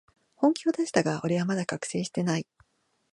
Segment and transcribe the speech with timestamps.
[0.33, 2.47] 本気を出したが、俺はまだ覚醒してない